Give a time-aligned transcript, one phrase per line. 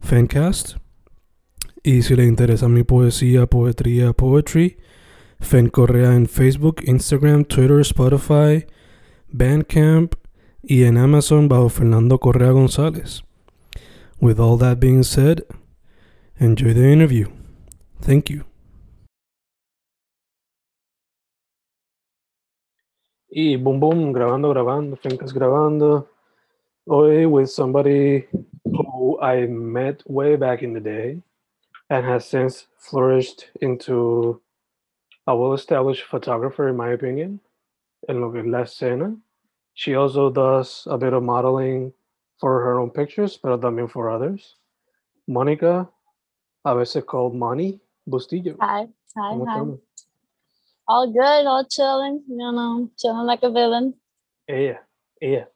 [0.00, 0.76] Fancast.
[1.82, 4.78] Y si le interesa mi poesía, poetría, poetry,
[5.40, 8.66] Fen Correa en Facebook, Instagram, Twitter, Spotify,
[9.28, 10.14] Bandcamp
[10.62, 13.22] y en Amazon bajo Fernando Correa González.
[14.20, 15.44] With all that being said,
[16.38, 17.28] enjoy the interview.
[18.00, 18.44] Thank you.
[23.30, 26.08] Y boom boom, grabando, grabando, Fencas grabando.
[26.86, 28.26] Hoy with somebody
[28.98, 31.22] who I met way back in the day
[31.88, 34.40] and has since flourished into
[35.26, 37.40] a well-established photographer, in my opinion,
[38.08, 39.16] en lo que la escena.
[39.74, 41.92] She also does a bit of modeling
[42.40, 44.56] for her own pictures, pero también for others.
[45.28, 45.88] Mónica,
[46.64, 48.56] a veces called Money Bustillo.
[48.60, 49.60] Hi, hi, hi.
[50.88, 52.22] All good, all chilling.
[52.28, 53.94] You know, chilling like a villain.
[54.48, 54.80] Ella,
[55.22, 55.46] ella.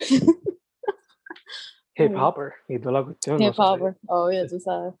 [1.96, 3.38] Hip hopper y toda la cuestión.
[3.38, 3.96] no Hip hopper.
[4.08, 4.94] Oh, yeah, tú sabes.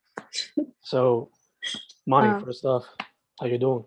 [0.82, 1.30] So,
[2.06, 2.40] Money, Ah.
[2.40, 2.84] first off,
[3.40, 3.84] how you doing?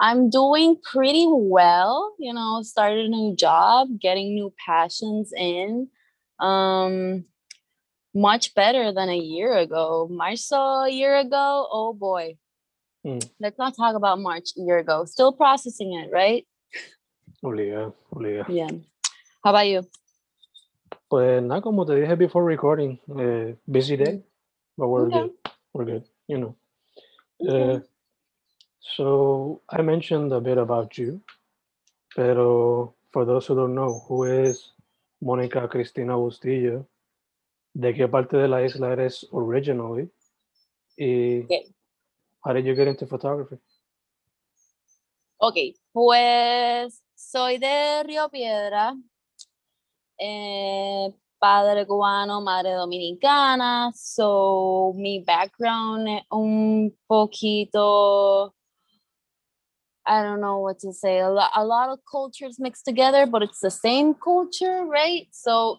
[0.00, 2.14] I'm doing pretty well.
[2.18, 5.88] You know, started a new job, getting new passions in.
[6.40, 7.24] Um,
[8.14, 10.08] much better than a year ago.
[10.10, 11.68] March saw a year ago.
[11.70, 12.36] Oh boy.
[13.06, 13.22] Mm.
[13.38, 15.04] Let's not talk about March a year ago.
[15.04, 16.44] Still processing it, right?
[17.44, 18.44] Obliga, obliga.
[18.48, 18.70] Yeah.
[19.44, 19.82] How about you?
[21.08, 24.24] Pues nada, como te dije before recording, eh, busy day,
[24.76, 25.20] but we're Okay.
[25.20, 25.32] good.
[25.72, 26.56] We're good, you know.
[27.40, 27.76] Okay.
[27.76, 27.80] Uh,
[28.80, 31.20] so I mentioned a bit about you,
[32.16, 34.72] pero for those who don't know, who is
[35.22, 36.86] Mónica Cristina Bustillo?
[37.74, 40.08] ¿De qué parte de la isla eres originally?
[40.96, 41.74] Y Okay.
[42.44, 43.58] how did you get into photography?
[45.38, 45.56] Ok,
[45.92, 48.96] pues soy de Río Piedra,
[50.18, 51.10] eh,
[51.40, 58.52] padre cubano, madre dominicana, so mi background es un poquito,
[60.06, 63.42] I don't know what to say, a, lo- a lot of cultures mixed together, but
[63.42, 65.26] it's the same culture, right?
[65.32, 65.78] So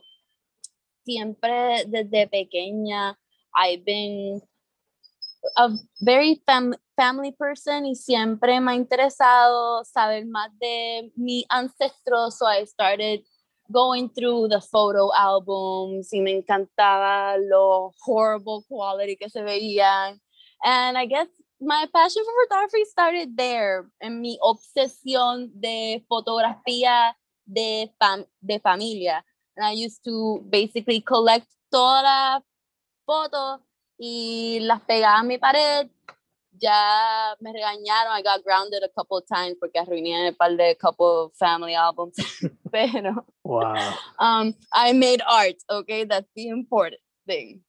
[1.08, 3.16] siempre desde pequeña
[3.56, 4.42] I've been
[5.58, 5.70] a
[6.02, 12.48] very fam- family person y siempre me ha interesado saber más de mi ancestro, so
[12.48, 13.22] I started
[13.72, 20.20] going through the photo albums y me encantaba lo horrible quality que se veían.
[20.64, 21.28] And I guess
[21.60, 27.16] my passion for photography started there, en mi obsesión de fotografía
[27.46, 29.24] de, fam- de familia.
[29.56, 32.44] And I used to basically collect todas las
[33.06, 33.62] fotos
[33.98, 35.90] y las pegaba a mi pared.
[36.62, 38.12] Ya me regañaron.
[38.14, 41.76] I got grounded a couple of times porque arruiné un par de couple of family
[41.76, 42.16] albums.
[42.72, 43.94] Pero Wow.
[44.20, 46.04] um, I made art, okay?
[46.06, 47.62] That's the important thing.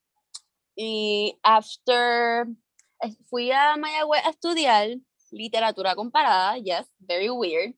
[0.76, 2.46] Y after,
[3.02, 4.96] eh, fui a Mayagüez a estudiar
[5.32, 6.58] literatura comparada.
[6.62, 7.72] Yes, very weird.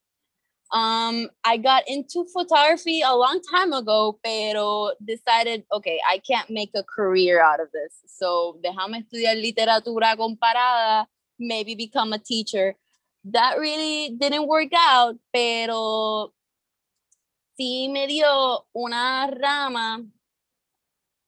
[0.70, 6.70] Um, I got into photography a long time ago, pero decided, okay, I can't make
[6.74, 8.02] a career out of this.
[8.06, 11.06] So, déjame estudiar literatura comparada,
[11.38, 12.75] maybe become a teacher.
[13.25, 16.32] That really didn't work out, pero
[17.58, 20.04] sí me dio una rama,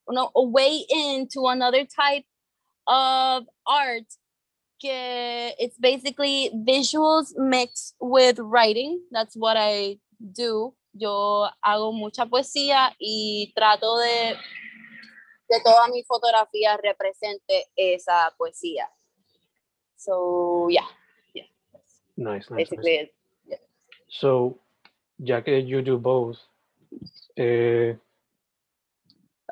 [0.06, 2.24] una, a way into another type
[2.86, 4.04] of art
[4.80, 9.00] que it's basically visuals mixed with writing.
[9.12, 10.74] That's what I do.
[10.92, 14.36] Yo hago mucha poesía y trato de
[15.48, 18.88] que toda mi fotografía represente esa poesía.
[19.96, 20.86] So yeah,
[21.34, 21.46] Nice,
[22.16, 22.50] nice.
[22.50, 22.56] nice.
[22.70, 23.14] basically it.
[24.08, 24.58] So,
[25.18, 26.36] ya que you do both,
[27.36, 27.94] eh,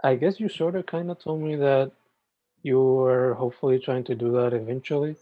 [0.03, 1.93] I guess you sort of kind of told me that
[2.63, 5.17] you were hopefully trying to do that eventually.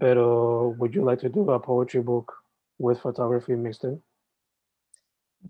[0.00, 2.32] Pero would you like to do a poetry book
[2.78, 4.00] with photography mixed in?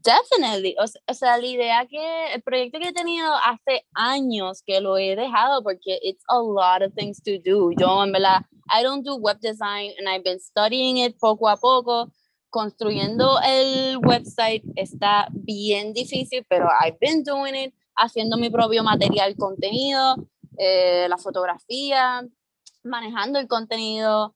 [0.03, 0.77] Definitely.
[0.79, 4.97] O, o, sea, la idea que el proyecto que he tenido hace años que lo
[4.97, 7.73] he dejado porque it's a lot of things to do.
[7.77, 8.43] Yo en verdad,
[8.73, 12.13] I don't do web design and I've been studying it poco a poco.
[12.51, 19.37] Construyendo el website está bien difícil, pero I've been doing it, haciendo mi propio material,
[19.37, 20.17] contenido,
[20.63, 22.23] eh, la fotografía,
[22.85, 24.35] manejando el contenido.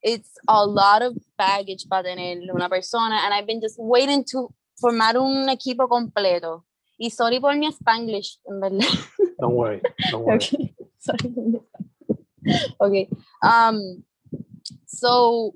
[0.00, 4.54] It's a lot of baggage para tener una persona and I've been just waiting to
[4.80, 6.64] formar un equipo completo.
[6.98, 8.88] Y sorry por mi Spanglish, en verdad.
[9.38, 10.38] Don't worry, don't worry.
[10.46, 10.74] Okay.
[10.98, 11.60] Sorry.
[12.80, 13.08] okay.
[13.42, 14.02] Um,
[14.86, 15.54] so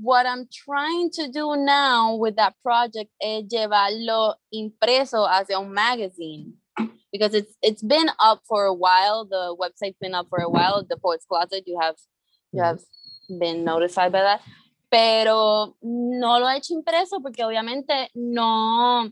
[0.00, 6.57] what I'm trying to do now with that project is llevarlo impreso hacia un magazine
[7.12, 9.24] because it's it's been up for a while.
[9.24, 10.84] The website's been up for a while.
[10.88, 11.96] The Poets Closet, you have
[12.52, 12.80] you have
[13.28, 14.40] been notified by that.
[14.88, 19.10] pero no lo he hecho impreso porque obviamente no,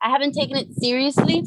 [0.00, 1.44] I haven't taken it seriously.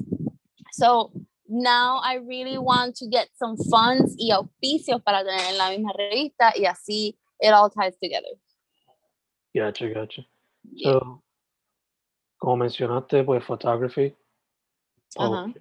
[0.71, 1.11] So
[1.47, 5.93] now I really want to get some funds y auspicios para tener en la misma
[5.93, 8.37] revista y así it all ties together.
[9.53, 10.25] Gotcha, gotcha.
[10.83, 11.23] So,
[12.37, 14.15] como mencionaste, pues photography.
[15.17, 15.53] Uh -huh.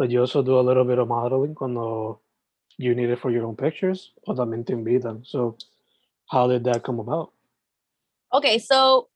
[0.00, 2.22] But you also do a little bit of modeling cuando
[2.78, 5.26] you need it for your own pictures o también te invitan.
[5.26, 5.58] So,
[6.30, 7.34] how did that come about?
[8.32, 9.10] Okay, so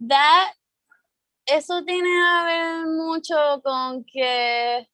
[0.00, 0.50] that
[1.46, 4.84] eso tiene que ver mucho con que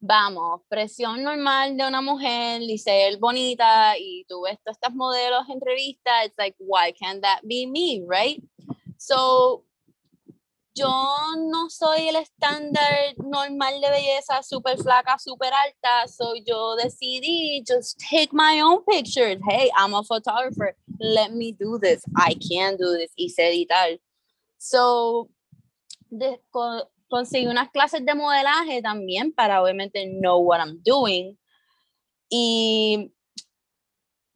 [0.00, 5.46] vamos, presión normal de una mujer y ser bonita y tú ves todas estas modelos
[5.50, 8.42] en revista, it's like why can't that be me, right?
[8.96, 9.66] So
[10.74, 10.90] yo
[11.36, 17.98] no soy el estándar normal de belleza, súper flaca, súper alta, so yo decidí just
[18.00, 19.38] take my own pictures.
[19.48, 20.76] Hey, I'm a photographer.
[20.98, 22.02] Let me do this.
[22.16, 23.12] I can do this.
[23.16, 24.00] Y editar.
[24.58, 25.28] So,
[26.10, 31.38] de, con, conseguí unas clases de modelaje también para obviamente know what I'm doing.
[32.28, 33.13] Y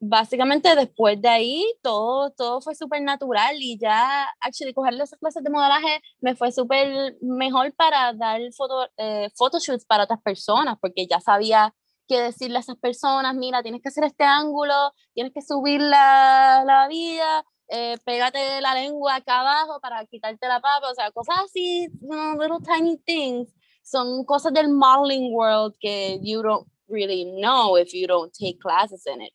[0.01, 5.43] básicamente después de ahí todo, todo fue súper natural y ya, actually, cogerle esas clases
[5.43, 11.07] de modelaje me fue súper mejor para dar foto, eh, photoshoots para otras personas, porque
[11.07, 11.75] ya sabía
[12.07, 16.65] qué decirle a esas personas, mira, tienes que hacer este ángulo, tienes que subir la,
[16.67, 21.37] la vida, eh, pégate la lengua acá abajo para quitarte la papa, o sea, cosas
[21.45, 27.93] así, little tiny things, son cosas del modeling world que you don't really know if
[27.93, 29.33] you don't take classes in it.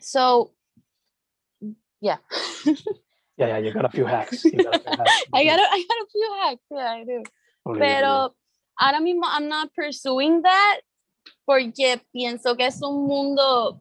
[0.00, 0.52] So,
[2.00, 2.16] yeah.
[3.36, 4.44] yeah, yeah, you got a few hacks.
[4.44, 5.24] Got a few hacks.
[5.34, 6.62] I got a, I got a few hacks.
[6.70, 7.22] Yeah, I do.
[7.66, 8.34] Oh, Pero
[8.80, 10.80] ahora mismo I'm not pursuing that
[11.46, 13.80] porque pienso que es un mundo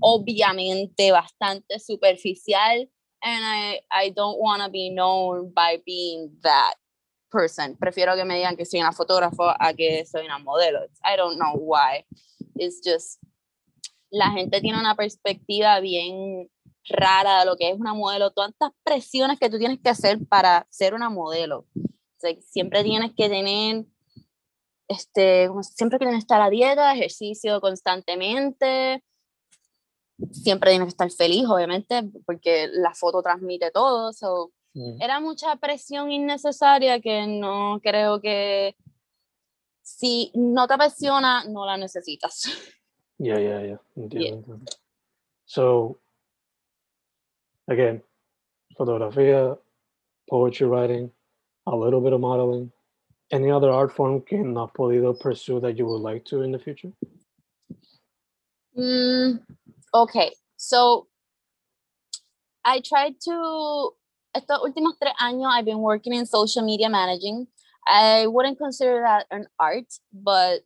[0.00, 2.88] obviamente bastante superficial
[3.22, 6.74] and I, I don't want to be known by being that
[7.30, 7.76] person.
[7.76, 10.86] Prefiero que me digan que soy una fotógrafo a que soy una modelo.
[11.04, 12.04] I don't know why.
[12.56, 13.18] It's just
[14.12, 16.50] la gente tiene una perspectiva bien
[16.88, 20.66] rara de lo que es una modelo, tantas presiones que tú tienes que hacer para
[20.70, 21.66] ser una modelo.
[22.40, 23.86] siempre tienes que tener,
[24.86, 29.02] este, siempre tienes que estar a dieta, ejercicio constantemente,
[30.30, 34.10] siempre tienes que estar feliz, obviamente, porque la foto transmite todo.
[35.00, 38.76] Era mucha presión innecesaria que no creo que
[39.82, 42.44] si no te apasiona, no la necesitas.
[43.22, 43.76] Yeah, yeah, yeah.
[44.10, 44.56] Yeah.
[45.46, 45.98] So,
[47.68, 48.02] again,
[48.76, 49.30] photography,
[50.28, 51.08] poetry writing,
[51.68, 52.72] a little bit of modeling.
[53.30, 56.90] Any other art form can has pursue that you would like to in the future?
[58.76, 59.40] Mm,
[59.94, 61.06] okay, so
[62.64, 63.92] I tried to,
[64.34, 67.46] estos últimos tres años, I've been working in social media managing.
[67.86, 70.62] I wouldn't consider that an art, but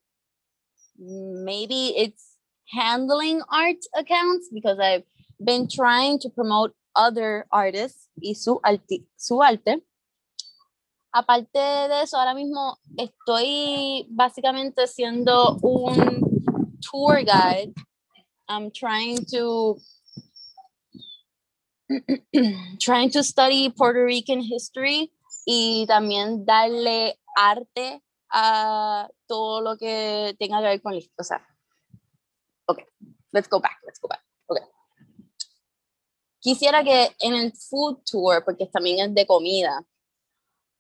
[0.99, 2.26] maybe it's
[2.71, 5.05] handling art accounts because I've
[5.43, 9.83] been trying to promote other artists y su, arte, su arte.
[11.13, 16.21] Aparte de eso, ahora mismo estoy básicamente siendo un
[16.81, 17.73] tour guide.
[18.49, 19.79] I'm trying to
[22.81, 25.13] trying to study Puerto Rican history
[25.47, 31.41] y también darle arte a todo lo que tenga que ver con, o sea,
[33.33, 34.23] let's go back, let's go back.
[34.49, 34.65] Okay.
[36.41, 39.85] Quisiera que en el food tour, porque también es de comida,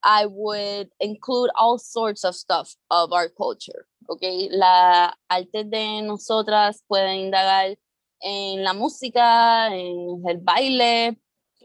[0.03, 3.87] I would include all sorts of stuff of our culture.
[4.09, 7.77] Okay, la arte de nosotras pueden indagar
[8.21, 11.19] en la música, en el baile,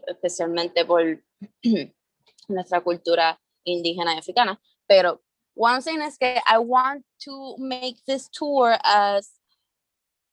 [0.08, 1.22] especialmente por
[2.48, 4.60] nuestra cultura indígena y africana.
[4.88, 5.20] Pero
[5.56, 9.30] I'm saying is que I want to make this tour as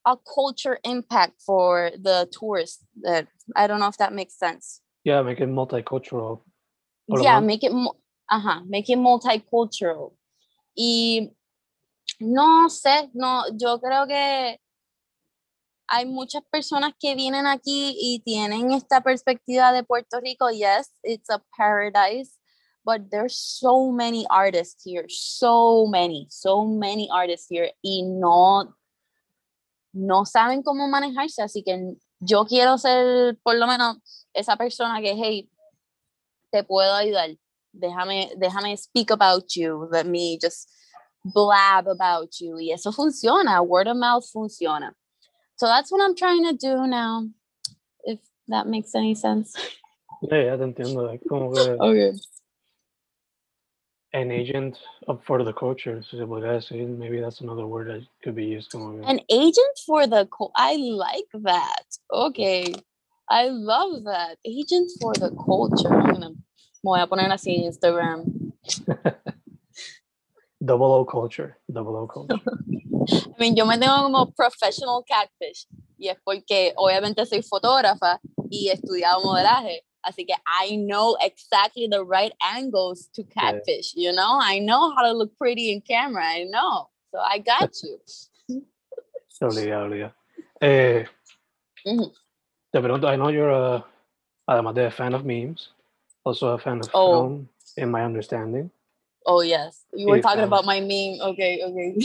[0.06, 2.86] a culture impact for the tourists.
[3.02, 4.82] That I don't know if that makes sense.
[5.04, 6.42] Yeah, make it multicultural.
[7.08, 10.14] Yeah, make it, uh-huh, make it multicultural.
[10.78, 11.30] Y
[12.20, 14.60] no sé, no, yo creo que
[15.88, 20.50] hay muchas personas que vienen aquí y tienen esta perspectiva de Puerto Rico.
[20.50, 22.38] Yes, it's a paradise,
[22.86, 28.76] but there's so many artists here, so many, so many artists here y no,
[29.94, 31.42] no saben cómo manejarse.
[31.42, 33.98] Así que yo quiero ser por lo menos
[34.34, 35.50] esa persona que, hey,
[36.52, 37.30] te puedo ayudar.
[37.72, 39.88] Déjame, déjame speak about you.
[39.92, 40.70] Let me just
[41.24, 42.60] blab about you.
[42.60, 43.62] Y eso funciona.
[43.62, 44.94] Word of mouth funciona.
[45.56, 47.28] So that's what I'm trying to do now.
[48.04, 49.54] If that makes any sense.
[50.22, 51.20] Yeah, ya te entiendo.
[51.28, 52.14] Como que Okay.
[54.14, 54.78] An agent
[55.26, 56.88] for the culture, si se podría decir.
[56.88, 58.74] Maybe that's another word that could be used.
[58.74, 61.86] An agent for the co- I like that.
[62.12, 62.74] Okay.
[63.30, 64.38] I love that.
[64.44, 65.94] Agent for the culture.
[65.94, 66.30] I'm gonna
[66.82, 68.54] me voy a poner así en Instagram.
[70.64, 71.58] double O culture.
[71.72, 72.40] Double O culture.
[73.12, 75.68] I mean, yo me tengo como professional catfish.
[75.98, 79.84] Y es porque obviamente soy fotógrafa y he estudiado modelaje.
[80.06, 83.52] Así que I know exactly the right angles to Yeah.
[83.52, 84.40] catfish, you know?
[84.42, 86.24] I know how to look pretty in camera.
[86.26, 86.90] I know.
[87.12, 88.00] So I got you.
[89.42, 90.14] Obligado, obligado.
[90.62, 91.06] Eh,
[91.86, 92.12] Ujú.
[92.74, 93.86] te pregunto, I know you're a,
[94.50, 95.70] además de a fan of memes,
[96.26, 97.12] also a fan of Oh.
[97.12, 98.70] film, in my understanding.
[99.26, 99.86] Oh, yes.
[99.94, 101.20] You were Sí, talking about my meme.
[101.32, 101.96] Okay, okay.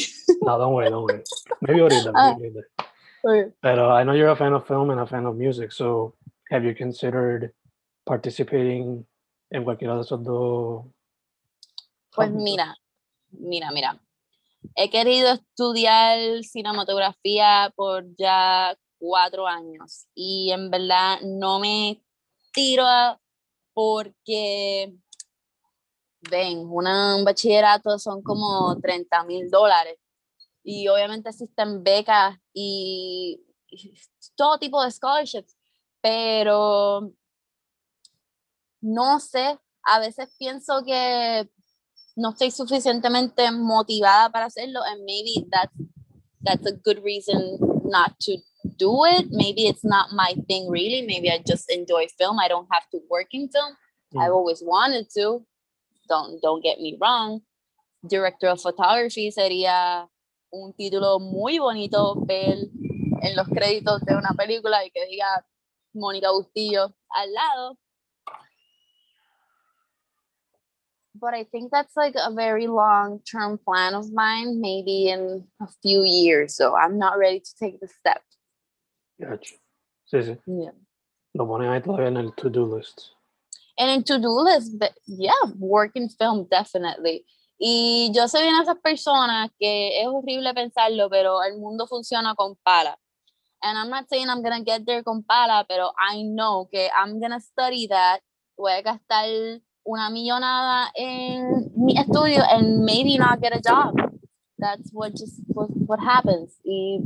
[0.43, 1.23] No, don't worry, don't worry.
[1.61, 2.35] Maybe ahorita, Ah.
[2.39, 2.69] maybe later.
[3.25, 3.53] Okay.
[3.63, 5.73] But uh, I know you're a fan of film and a fan of music.
[5.73, 6.15] So
[6.51, 7.53] have you considered
[8.05, 9.07] participating
[9.51, 10.85] en cualquiera de esos dos?
[12.15, 12.45] Pues ámbitos?
[12.45, 12.77] mira,
[13.31, 14.01] mira, mira.
[14.77, 22.03] He querido estudiar cinematografía por ya cuatro años y en verdad no me
[22.53, 23.21] tiro a-
[23.75, 24.95] porque,
[26.31, 29.99] ven, una- un bachillerato son como 30 mil dólares
[30.63, 33.95] y obviamente existen becas y, y
[34.37, 35.57] todo tipo de scholarships,
[36.01, 37.13] pero
[38.85, 41.49] no sé, a veces pienso que
[42.17, 45.73] no estoy suficientemente motivada para hacerlo and maybe that's
[46.43, 48.37] that's a good reason not to
[48.79, 49.27] do it.
[49.31, 51.03] Maybe it's not my thing really.
[51.07, 52.39] Maybe i just enjoy film.
[52.39, 53.75] I don't have to work in film.
[54.17, 54.37] I've Mm.
[54.37, 55.45] always wanted to.
[56.09, 57.41] Don't don't get me wrong.
[58.07, 60.07] Director of photography sería
[60.53, 62.59] un título muy bonito ver
[63.23, 65.45] en los créditos de una película y que diga
[65.95, 67.79] Mónica Bustillo al lado
[71.25, 75.69] but I think that's like a very long term plan of mine, maybe in a
[75.83, 76.55] few years.
[76.55, 78.23] So I'm not ready to take the step.
[79.21, 79.55] Gotcha.
[80.13, 80.39] Sí, sí.
[80.47, 80.77] Yeah.
[81.35, 83.15] Lo ponen ahí todavía en el to-do list.
[83.77, 87.25] And in to do list, but yeah, work in film, definitely.
[87.59, 92.35] Y yo soy una de esas personas que es horrible pensarlo, pero el mundo funciona
[92.37, 92.97] con pala.
[93.63, 97.19] And I'm not saying I'm gonna get there con pala, pero I know que I'm
[97.19, 98.21] gonna study that.
[98.57, 103.95] Voy a gastar una millonada en mi estudio and maybe not get a job.
[104.59, 106.57] That's what just what, what happens.
[106.65, 107.01] Y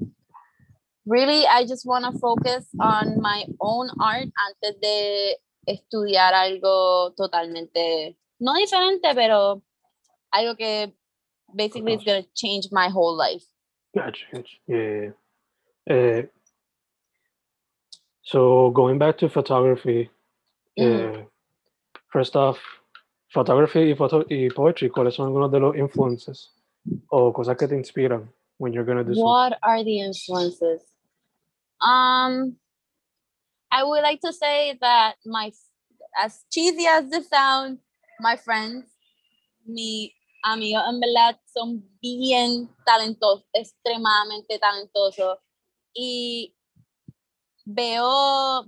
[1.07, 8.17] really, I just want to focus on my own art antes de estudiar algo totalmente,
[8.41, 9.63] no diferente, pero
[10.33, 10.93] algo que
[11.55, 13.45] basically is going to change my whole life.
[13.95, 14.57] Gotcha, gotcha.
[14.67, 15.11] Yeah.
[15.91, 16.23] Uh,
[18.23, 20.11] so going back to photography,
[20.79, 21.23] Mhm.
[21.23, 21.25] uh,
[22.11, 22.59] first off,
[23.31, 26.51] photography y, photo y poetry, ¿cuáles son algunos de los influences
[27.09, 29.25] o cosas que te inspiran when you're gonna do something?
[29.25, 30.83] What are the influences?
[31.81, 32.57] Um,
[33.71, 35.53] I would like to say that my,
[36.19, 37.81] as cheesy as this sounds,
[38.21, 38.87] my friends,
[39.67, 45.39] mi amigos en verdad son bien talentosos, extremadamente talentosos.
[45.95, 46.55] Y
[47.65, 48.65] veo,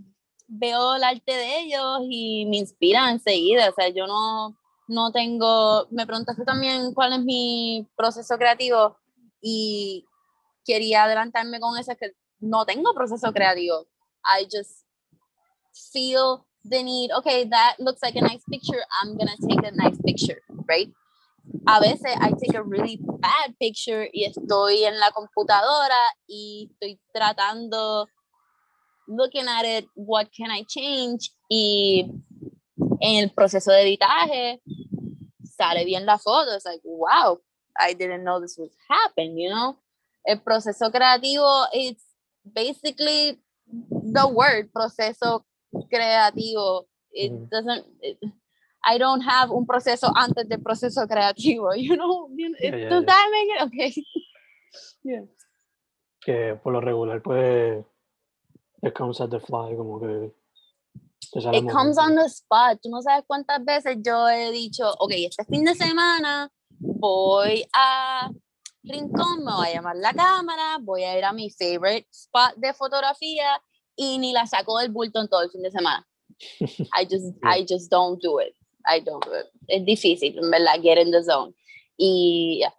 [0.51, 3.71] veo el arte de ellos y me inspira enseguida.
[3.71, 4.57] O sea, yo no,
[4.89, 8.97] no tengo, me preguntaste también cuál es mi proceso creativo
[9.41, 10.05] y
[10.65, 13.87] quería adelantarme con eso, es que no tengo proceso creativo.
[14.25, 14.85] I just
[15.93, 18.83] feel the need, okay, that looks like a nice picture.
[19.01, 20.93] I'm gonna take a nice picture, right?
[21.67, 27.01] A veces I take a really bad picture y estoy en la computadora y estoy
[27.13, 28.09] tratando,
[29.11, 31.31] looking at it, what can I change?
[31.51, 32.09] Y
[33.01, 34.61] en el proceso de editaje
[35.45, 36.55] sale bien la foto.
[36.55, 37.39] It's like, wow,
[37.79, 39.77] I didn't know this would happen, you know?
[40.27, 42.05] El proceso creativo, it's
[42.45, 43.41] basically
[43.91, 45.45] the word, proceso
[45.93, 46.87] creativo.
[47.13, 48.19] It doesn't, it-
[48.83, 52.31] I don't have un proceso antes del proceso creativo, you know?
[52.35, 53.07] Yeah, yeah, does yeah.
[53.07, 53.63] that make it?
[53.67, 54.05] Okay.
[55.05, 55.21] yeah.
[56.25, 57.85] Que por lo regular, pues,
[58.83, 60.33] it comes at the fly, como que.
[61.33, 62.81] It comes on the spot.
[62.83, 68.31] Tú no sabes cuántas veces yo he dicho, ok, este fin de semana voy a
[68.83, 72.73] Rincón, me voy a llamar la cámara, voy a ir a mi favorite spot de
[72.73, 73.63] fotografía
[73.95, 76.07] y ni la saco del bulto en todo el fin de semana.
[76.61, 78.57] I just, I just don't do it.
[78.87, 79.47] I don't do it.
[79.69, 81.55] Es difícil, en verdad, get in the zone.
[81.97, 82.73] Y yeah.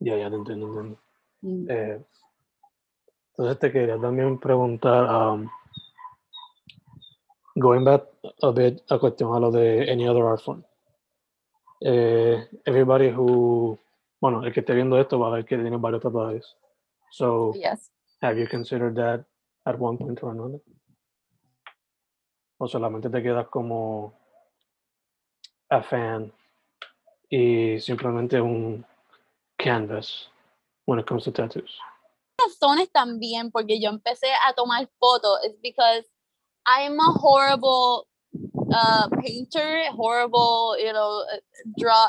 [0.00, 0.98] Ya, ya, te entiendo, entiendo.
[1.42, 1.70] Mm.
[1.70, 2.04] Eh,
[3.42, 5.50] entonces te quería también preguntar, um,
[7.56, 8.04] going back
[8.40, 10.62] a bit a cuestión a lo de any other art form.
[11.80, 13.76] Eh, everybody who,
[14.20, 16.56] bueno, el que esté viendo esto va a ver que tiene varios tatuajes.
[17.10, 17.90] So, yes.
[18.20, 19.24] have you considered that
[19.66, 20.60] at one point or another?
[22.58, 24.14] O solamente te quedas como
[25.68, 26.32] a fan
[27.28, 28.86] y simplemente un
[29.58, 30.28] canvas
[30.86, 31.80] when it comes to tattoos.
[32.46, 36.06] Razones también porque yo empecé a tomar fotos es because
[36.66, 38.06] I'm a horrible
[38.72, 41.24] uh, painter, horrible, you know,
[41.78, 42.06] draw,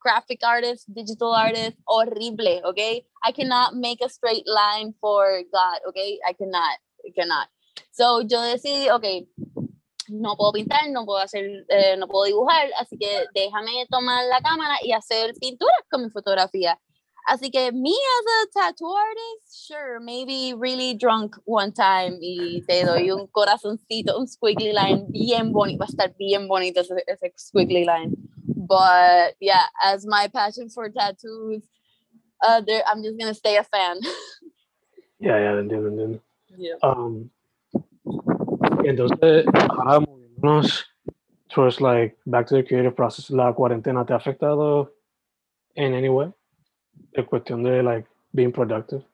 [0.00, 3.04] graphic artist, digital artist, horrible, okay?
[3.22, 6.18] I cannot make a straight line for God, okay?
[6.26, 7.48] I cannot, I cannot.
[7.92, 9.26] So yo decidí, okay,
[10.08, 14.40] no puedo pintar, no puedo hacer, eh, no puedo dibujar, así que déjame tomar la
[14.40, 16.78] cámara y hacer pinturas con mi fotografía.
[17.28, 22.84] Así que me as a tattoo artist, sure, maybe really drunk one time y te
[22.84, 27.32] doy un corazoncito, un squiggly line bien bonito, va a estar bien bonito ese, ese
[27.36, 28.16] squiggly line.
[28.56, 31.62] But yeah, as my passion for tattoos,
[32.42, 34.00] uh, there, I'm just gonna stay a fan.
[35.20, 36.20] Ya, ya, entiendo, entiendo.
[36.56, 36.76] yeah.
[36.82, 37.30] Um,
[38.84, 40.84] entonces, ahora moviéndonos
[41.50, 44.92] towards like back to the creative process, ¿la cuarentena te ha afectado
[45.74, 46.32] in any way?
[47.12, 49.04] En cuestión de like being productive.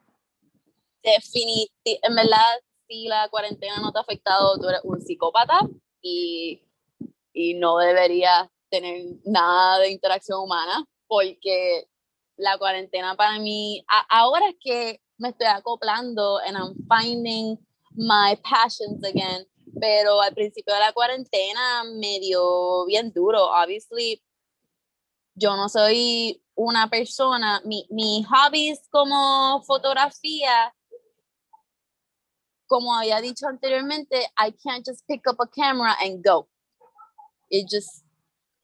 [1.02, 5.60] Definiti- en verdad, si la cuarentena no te ha afectado, tú eres un psicópata
[6.02, 6.62] y,
[7.32, 11.88] y no deberías tener nada de interacción humana porque
[12.36, 17.56] la cuarentena para mí, a- ahora es que me estoy acoplando and I'm finding
[17.94, 19.46] my passions again,
[19.80, 23.44] pero al principio de la cuarentena me dio bien duro.
[23.50, 24.22] Obviously,
[25.34, 30.74] yo no soy una persona, mi, mi hobbies como fotografía,
[32.66, 36.48] como había dicho anteriormente, I can't just pick up a camera and go.
[37.50, 38.04] It just,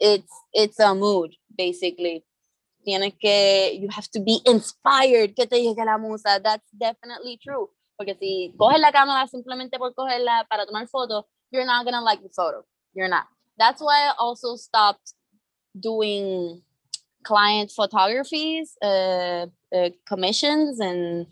[0.00, 2.24] it's, it's a mood, basically.
[2.84, 6.40] Tienes que, you have to be inspired, que te llegue la musa.
[6.42, 7.70] That's definitely true.
[7.96, 12.22] Porque si coges la cámara simplemente por cogerla para tomar fotos, you're not gonna like
[12.22, 12.64] the photo.
[12.94, 13.28] You're not.
[13.56, 15.14] That's why I also stopped
[15.78, 16.62] doing
[17.22, 21.26] client photographies, uh, uh, commissions, and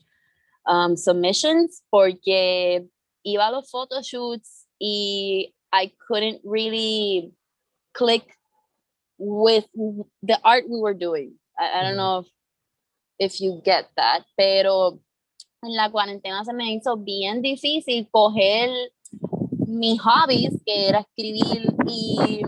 [0.67, 2.87] um, submissions, porque
[3.27, 7.33] iba a los photoshoots y I couldn't really
[7.95, 8.37] click
[9.19, 9.67] with
[10.23, 11.35] the art we were doing.
[11.59, 11.97] I, I don't Mhm.
[11.97, 12.27] know if,
[13.19, 15.01] if you get that, pero
[15.63, 18.71] en la cuarentena se me hizo bien difícil coger
[19.67, 22.43] mis hobbies, que era escribir y,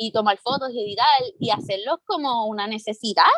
[0.00, 1.06] y tomar fotos y editar,
[1.38, 3.28] y hacerlos como una necesidad,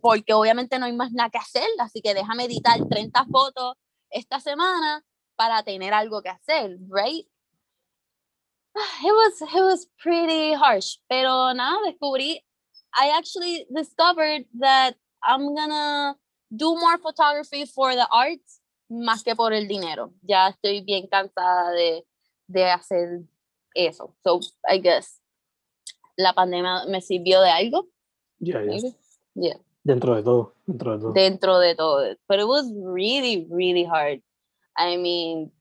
[0.00, 3.74] porque obviamente no hay más nada que hacer, así que déjame editar 30 fotos
[4.08, 5.04] esta semana
[5.36, 7.28] para tener algo que hacer, right?
[9.04, 12.42] It was, it was pretty harsh, pero nada, descubrí,
[12.94, 16.16] I actually discovered that I'm gonna
[16.50, 20.14] do more photography for the arts más que por el dinero.
[20.22, 22.06] Ya estoy bien cansada de,
[22.46, 23.24] de hacer
[23.74, 24.14] eso.
[24.24, 25.20] So, I guess
[26.18, 27.88] la pandemia me sirvió de algo.
[28.40, 28.60] Ya.
[28.60, 28.94] maybe.
[29.34, 31.12] Yeah, Dentro de todo, dentro de todo.
[31.12, 32.16] dentro de todo.
[32.28, 34.20] But it was really, really hard.
[34.76, 35.52] I mean,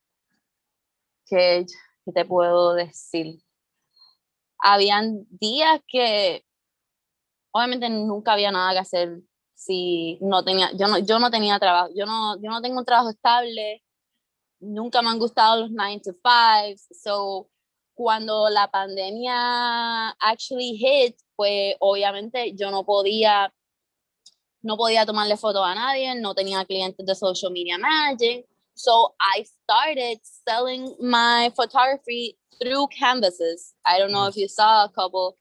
[1.28, 1.66] ¿qué,
[2.04, 3.40] qué te puedo decir?
[4.60, 6.44] Habían días que
[7.52, 9.22] obviamente nunca había nada que hacer
[9.54, 12.86] si no tenía, yo no, yo no tenía trabajo, yo no, yo no tengo un
[12.86, 13.84] trabajo estable,
[14.60, 16.78] nunca me han gustado los 9 to 5.
[16.92, 17.50] So,
[17.98, 23.52] cuando la pandemia actually hit, pues obviamente yo no podía
[24.62, 28.44] no podía tomarle foto a nadie, no tenía clientes de social media managing.
[28.76, 33.74] So I started selling my photography through canvases.
[33.84, 35.38] I don't know if you saw a couple,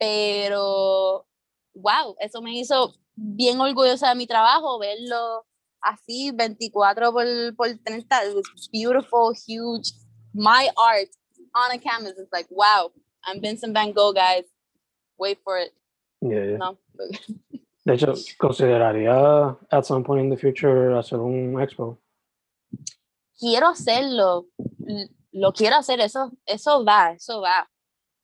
[0.00, 1.26] pero
[1.74, 5.46] wow, eso me hizo bien orgullosa de mi trabajo, verlo
[5.80, 8.24] así 24 por, por 30.
[8.24, 9.92] It was beautiful, huge.
[10.34, 11.10] My art
[11.54, 12.92] on a canvas It's like, wow,
[13.24, 14.44] I'm Vincent Van Gogh, guys.
[15.18, 15.72] Wait for it.
[16.20, 16.56] Yeah, yeah.
[16.56, 16.78] No.
[17.86, 21.96] De hecho, consideraría at some point in the future hacer un expo.
[23.40, 24.46] quiero hacerlo,
[25.32, 27.68] lo quiero hacer, eso, eso va, eso va.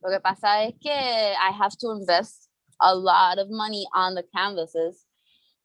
[0.03, 4.25] Lo que pasa es que I have to invest a lot of money on the
[4.35, 5.07] canvases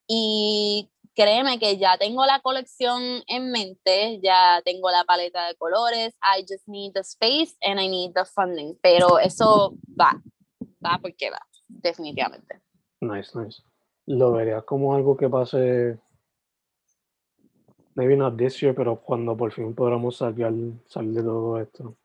[0.08, 6.16] y créeme que ya tengo la colección en mente, ya tengo la paleta de colores,
[6.22, 10.22] I just need the space and I need the funding, pero eso va,
[10.84, 12.62] va porque va, definitivamente.
[13.02, 13.62] Nice, nice.
[14.06, 16.00] Lo vería como algo que pase,
[17.96, 21.96] maybe not this year, pero cuando por fin podamos salir, salir de todo esto.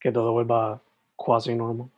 [0.00, 0.82] Que todo vuelva
[1.16, 1.90] quasi normal.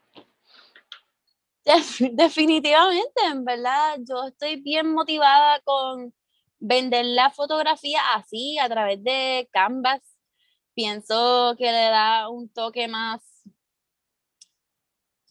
[1.68, 6.14] Def- definitivamente, en verdad, yo estoy bien motivada con
[6.59, 10.00] vender la fotografía así, a través de Canvas.
[10.74, 13.20] Pienso que le da un toque más,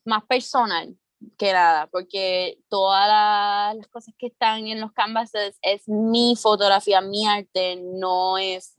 [0.06, 0.96] más personal
[1.40, 7.02] que nada, porque todas la- las cosas que están en los canvases es mi fotografía,
[7.02, 8.78] mi arte, no es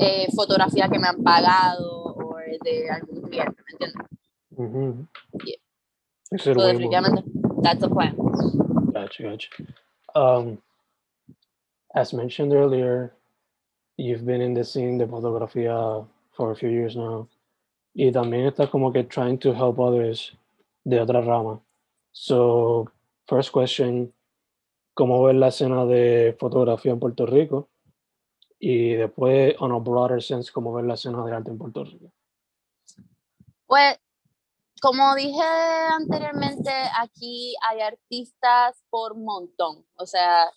[0.00, 4.08] eh, fotografía que me han pagado o de algún cliente, ¿me entiendes?
[5.44, 5.58] Yeah.
[6.36, 7.24] So, definitivamente,
[7.62, 8.14] that's the plan.
[8.92, 9.48] Gotcha, gotcha.
[10.14, 10.58] Um,
[11.94, 13.14] as mentioned earlier,
[13.96, 17.28] you've been in the scene de fotografía for a few years now.
[17.94, 20.36] Y también estás como que trying to help others
[20.84, 21.60] de otra rama.
[22.12, 22.90] So,
[23.26, 24.12] first question,
[24.94, 27.68] ¿cómo ves la escena de fotografía en Puerto Rico?
[28.60, 32.12] Y después, on a broader sense, ¿cómo ves la escena de arte en Puerto Rico?
[33.66, 33.98] Pues,
[34.80, 35.42] como dije
[35.92, 39.84] anteriormente, aquí hay artistas por montón.
[39.96, 40.50] O sea,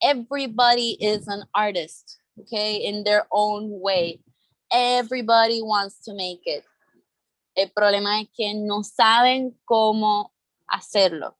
[0.00, 4.20] everybody is an artist, okay, in their own way.
[4.70, 6.64] Everybody wants to make it.
[7.54, 10.32] El problema es que no saben cómo
[10.66, 11.36] hacerlo.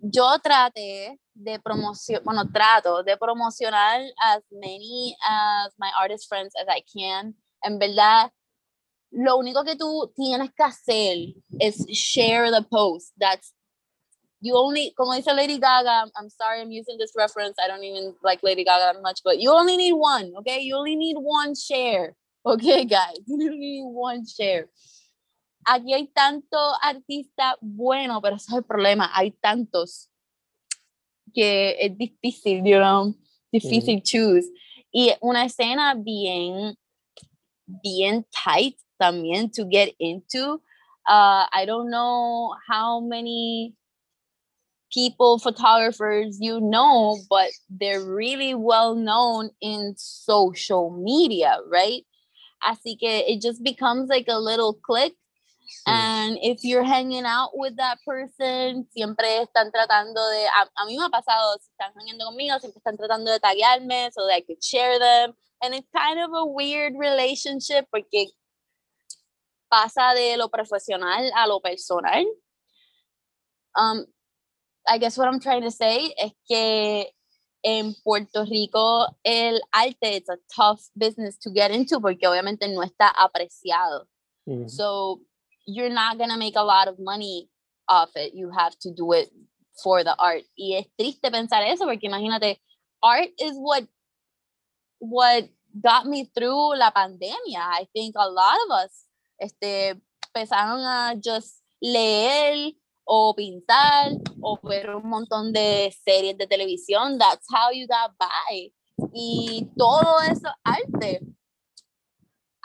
[0.00, 6.66] Yo traté de promocionar, bueno, trato de promocionar as many as my artist friends as
[6.68, 7.34] I can.
[7.62, 8.32] En verdad,
[9.12, 11.16] lo único que tú tienes que hacer
[11.58, 13.12] es share the post.
[13.18, 13.52] That's
[14.40, 17.56] you only, como dice Lady Gaga, I'm sorry I'm using this reference.
[17.62, 20.60] I don't even like Lady Gaga that much, but you only need one, okay?
[20.60, 22.14] You only need one share,
[22.46, 23.18] okay, guys?
[23.26, 24.68] You only need one share.
[25.64, 29.10] Aquí hay tanto artista bueno, pero ese es el problema.
[29.14, 30.08] Hay tantos
[31.32, 33.14] que es difícil, you know,
[33.52, 34.50] difícil choose.
[34.90, 36.76] Y una escena bien,
[37.64, 40.60] bien tight también to get into.
[41.08, 43.74] Uh, I don't know how many
[44.92, 52.04] people, photographers you know, but they're really well known in social media, right?
[52.62, 55.14] Así que it just becomes like a little click.
[55.86, 60.96] And if you're hanging out with that person, siempre están tratando de, a, a mí
[60.96, 64.40] me ha pasado, si están hanging conmigo, siempre están tratando de taguearme so that I
[64.42, 65.32] could share them.
[65.62, 68.30] And it's kind of a weird relationship porque
[69.72, 72.26] pasa de lo profesional a lo personal.
[73.74, 74.04] Um,
[74.86, 77.06] I guess what I'm trying to say es que
[77.64, 82.82] en Puerto Rico el arte it's a tough business to get into porque obviamente no
[82.82, 84.04] está apreciado.
[84.46, 84.68] Ujú.
[84.68, 85.20] So
[85.66, 87.48] you're not gonna make a lot of money
[87.88, 88.34] off it.
[88.34, 89.30] You have to do it
[89.82, 90.42] for the art.
[90.54, 92.58] Y es triste pensar eso porque imagínate,
[93.02, 93.88] art is what
[94.98, 95.48] what
[95.80, 97.56] got me through la pandemia.
[97.56, 99.01] I think a lot of us
[99.42, 102.74] este, empezaron a just leer
[103.04, 107.18] o pintar o ver un montón de series de televisión.
[107.18, 108.72] That's how you got by.
[109.12, 111.20] Y todo eso es arte.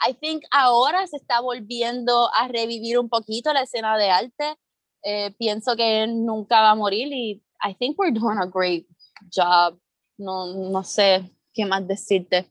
[0.00, 4.56] I think ahora se está volviendo a revivir un poquito la escena de arte.
[5.02, 8.86] Eh, pienso que nunca va a morir y I think we're doing a great
[9.34, 9.78] job.
[10.16, 12.50] No, no sé qué más decirte.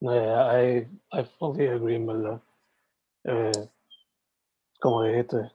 [0.00, 2.06] Yeah, I, I fully agree, en
[3.30, 3.70] Eh,
[4.80, 5.52] como dijiste,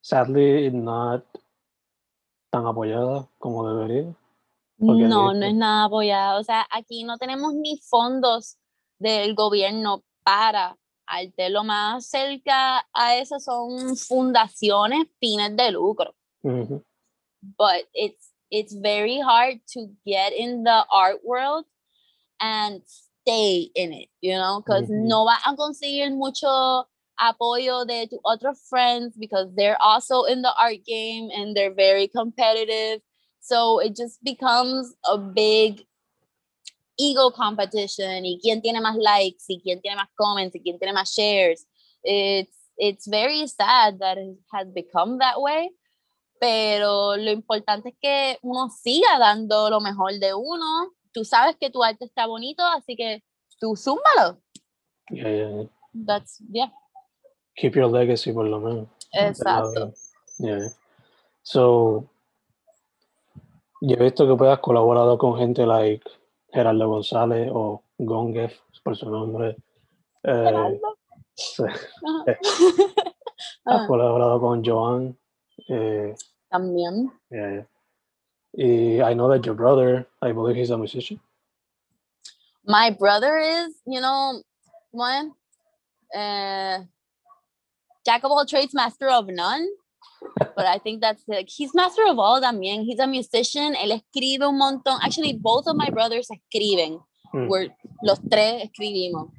[0.00, 1.24] sadly, it's not
[2.50, 4.14] tan apoyada como debería.
[4.78, 6.40] No, no es nada apoyado.
[6.40, 8.56] O sea, aquí no tenemos ni fondos
[8.98, 11.50] del gobierno para arte.
[11.50, 16.14] Lo más cerca a eso son fundaciones fines de lucro.
[16.42, 16.84] Ujú.
[17.56, 21.64] But it's it's very hard to get in the art world
[22.38, 22.82] and
[23.22, 26.86] stay in it, you know, because no vas a conseguir mucho
[27.22, 32.08] apoyo de tus otros friends because they're also in the art game and they're very
[32.08, 33.00] competitive.
[33.40, 35.86] So it just becomes a big
[36.98, 40.92] ego competition y quién tiene más likes y quién tiene más comments y quién tiene
[40.92, 41.66] más shares.
[42.02, 45.70] It's it's very sad that it has become that way.
[46.40, 50.92] Pero lo importante es que uno siga dando lo mejor de uno.
[51.12, 53.22] Tú sabes que tu arte está bonito, así que
[53.60, 54.40] tú zúmbalo.
[55.10, 55.68] Yeah, yeah, yeah.
[55.94, 56.72] That's yeah.
[57.56, 58.88] Keep your legacy por lo menos.
[59.12, 59.92] Exacto.
[60.38, 60.68] Yeah.
[61.42, 62.08] So,
[63.80, 66.02] yo he visto que puedes colaborado con gente like
[66.52, 69.56] Gerardo González o Gongef, por su nombre.
[70.24, 70.80] Eh,
[71.34, 71.64] sí.
[73.64, 73.86] Has Ajá.
[73.86, 75.18] colaborado con Joan.
[75.68, 76.14] Eh,
[76.50, 77.12] También.
[77.30, 77.66] yeah, yeah.
[78.54, 81.20] Y I know that your brother, I believe he's a musician.
[82.64, 84.42] My brother is, you know,
[84.90, 85.32] one,
[86.14, 86.80] uh,
[88.04, 89.68] jack of all trades, master of none.
[90.38, 92.84] But I think that's like he's master of all también.
[92.84, 93.74] He's a musician.
[93.74, 94.98] Él escribe un montón.
[95.02, 97.00] Actually, both of my brothers escriben.
[97.34, 97.48] Mm.
[97.48, 97.68] We're,
[98.02, 99.30] los tres escribimos.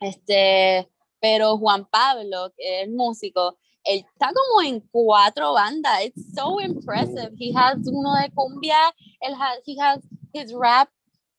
[0.00, 0.88] Este,
[1.20, 6.04] pero Juan Pablo, que es músico, él está como en cuatro bandas.
[6.04, 7.32] It's so impressive.
[7.38, 8.92] He has uno de cumbia.
[9.20, 10.00] Él has, he has
[10.32, 10.88] his rap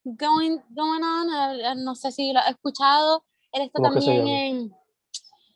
[0.06, 1.60] going, going on.
[1.60, 3.24] eh, no sé si lo has escuchado.
[3.52, 4.72] Él está ¿Cómo que se también en.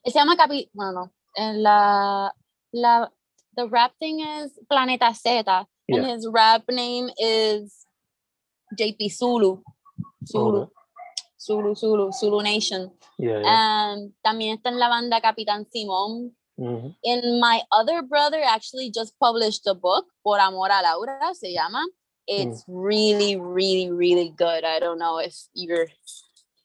[0.06, 0.70] Se llama Capi.
[0.74, 1.12] Bueno, no.
[1.36, 2.34] En la.
[2.72, 3.12] la
[3.56, 5.44] the rap thing is Planeta Z.
[5.48, 6.14] And Yeah.
[6.16, 7.86] his rap name is
[8.78, 9.62] JP Zulu.
[10.26, 10.62] Zulu.
[10.62, 10.72] Okay.
[11.40, 12.92] Zulu, Zulu, Zulu Nation.
[13.18, 13.92] Yeah, yeah.
[13.92, 16.36] And también está en la banda Capitán Simón.
[16.58, 16.96] Mhm.
[17.04, 21.84] And my other brother actually just published a book, Por Amor a Laura, se llama.
[22.28, 24.64] It's really, really, really good.
[24.64, 25.88] I don't know if you're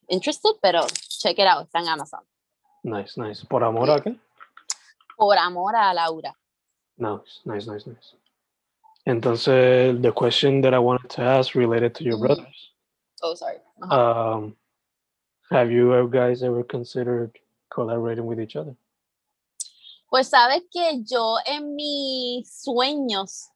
[0.09, 0.87] interested, pero
[1.21, 1.67] check it out.
[1.67, 2.21] Está en Amazon.
[2.87, 3.45] Nice, nice.
[3.45, 4.17] ¿Por amor a qué?
[5.17, 6.33] Por Amor a Laura.
[6.97, 8.15] Nice, nice, nice, nice.
[9.05, 12.21] Entonces, the question that I wanted to ask related to your Mhm.
[12.27, 12.73] brothers.
[13.23, 13.59] Oh, sorry.
[13.91, 14.57] Um,
[15.51, 17.37] have you guys ever considered
[17.71, 18.77] collaborating with each other?
[20.09, 23.49] Pues sabes que yo en mis sueños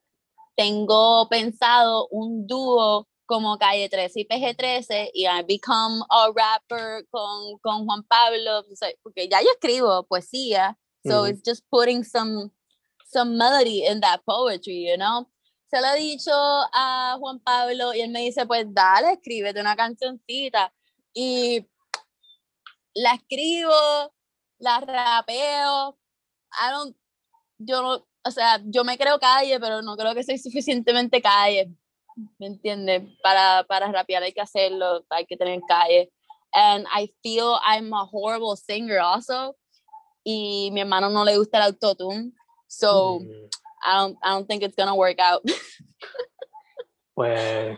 [0.57, 7.57] tengo pensado un dúo como Calle 13 y PG-13 y I become a rapper con,
[7.61, 8.65] con Juan Pablo,
[9.05, 11.27] porque ya yo escribo poesía, so Ujú.
[11.27, 12.51] it's just putting some,
[13.07, 15.31] some melody in that poetry, you know?
[15.71, 19.77] Se lo he dicho a Juan Pablo y él me dice, pues dale, escríbete una
[19.77, 20.73] cancioncita.
[21.15, 21.65] Y
[22.95, 24.13] la escribo,
[24.59, 25.97] la rapeo,
[26.51, 26.97] I don't,
[27.59, 31.73] yo no, o sea, yo me creo calle, pero no creo que soy suficientemente calle,
[32.39, 33.03] ¿me entiendes?
[33.23, 36.11] Para, para rapear hay que hacerlo, hay que tener calle.
[36.53, 39.57] And I feel I'm a horrible singer also,
[40.25, 42.33] y mi hermano no le gusta el autotune,
[42.67, 43.49] so Mm,
[43.85, 45.43] I don't, I don't think it's gonna work out.
[47.17, 47.77] Pues,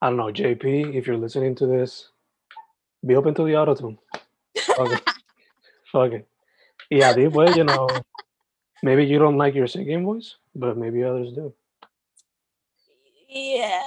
[0.00, 2.08] I don't know, JP, if you're listening to this,
[3.04, 3.98] be open to the autotune.
[4.56, 5.02] Fuck it.
[5.92, 6.26] Fuck it.
[6.90, 7.86] Y a ti, pues, you know,
[8.82, 11.52] maybe you don't like your singing voice, but maybe others do.
[13.28, 13.82] Yeah.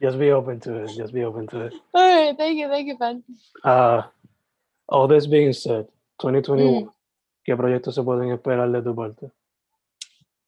[0.00, 0.90] Just be open to it.
[0.96, 1.74] Just be open to it.
[1.94, 3.22] All right, thank you, thank you, fan.
[3.64, 4.02] Uh,
[4.88, 5.86] all this being said,
[6.20, 6.90] 2021, Mm.
[7.46, 9.30] ¿qué proyectos se pueden esperar de tu parte?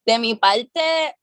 [0.06, 1.14] De mi parte,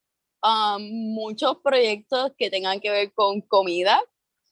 [0.44, 0.82] um,
[1.14, 4.00] muchos proyectos que tengan que ver con comida,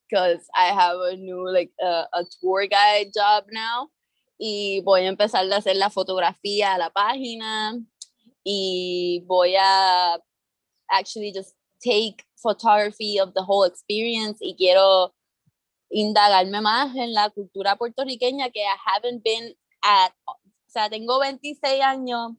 [0.10, 3.90] because I have a new, like, uh, a tour guide job now,
[4.40, 7.74] y voy a empezar a hacer la fotografía a la página,
[8.44, 10.20] y voy a
[10.90, 15.14] actually just take photography of the whole experience, y quiero
[15.90, 20.36] indagarme más en la cultura puertorriqueña que I haven't been at, o
[20.68, 22.32] sea, tengo 26 años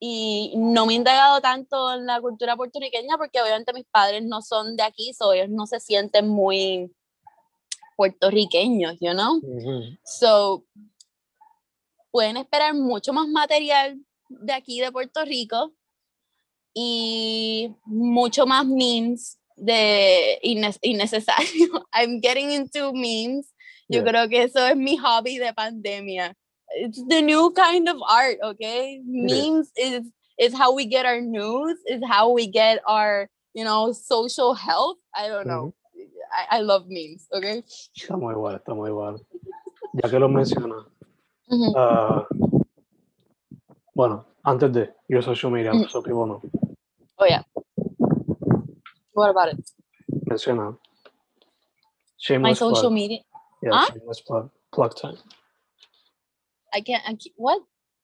[0.00, 4.42] y no me he indagado tanto en la cultura puertorriqueña porque obviamente mis padres no
[4.42, 6.94] son de aquí, so ellos no se sienten muy
[7.96, 9.38] puertorriqueños, you know?
[9.42, 9.98] Ujú.
[10.04, 10.64] So,
[12.12, 15.72] pueden esperar mucho más material de aquí de Puerto Rico
[16.74, 21.84] y mucho más memes de inne- innecesario.
[21.92, 23.52] I'm getting into memes.
[23.90, 24.04] Yo Yeah.
[24.04, 26.34] creo que eso es mi hobby de pandemia.
[26.76, 29.00] It's the new kind of art, okay?
[29.04, 30.02] Memes is
[30.38, 34.98] is how we get our news, is how we get our, you know, social health.
[35.14, 35.72] I don't know.
[36.30, 37.64] I, I love memes, okay?
[37.96, 39.16] Estamos igual, estamos igual.
[39.94, 40.84] Ya que lo mencionas,
[43.98, 45.88] bueno, antes de your social media, Mm.
[45.90, 46.40] so know,
[47.18, 47.42] Oh yeah.
[49.12, 49.58] What about it?
[50.26, 50.76] menciona My
[52.16, 52.92] shameless social plug.
[52.92, 53.18] media.
[53.60, 53.86] Yeah, Huh?
[53.92, 54.50] shameless plug.
[54.70, 55.18] Plug time.
[56.72, 57.02] I can't.
[57.08, 57.60] I can't what?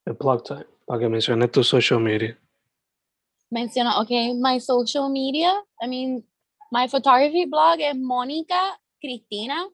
[0.06, 0.64] El plug time.
[0.86, 2.36] Para que menciones tu social media.
[3.52, 4.00] Menciona.
[4.02, 5.62] Okay, my social media.
[5.80, 6.24] I mean,
[6.72, 9.68] my photography blog is Monica Cristina.